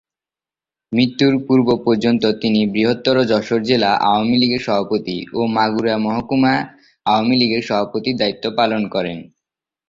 [0.91, 6.53] মৃত্যুর পূর্ব পর্যন্ত তিনি বৃহত্তর যশোর জেলা আওয়ামী লীগের সভাপতি ও মাগুরা মহকুমা
[7.05, 9.17] আওয়ামী লীগের সভাপতির দায়িত্ব পালন করেন।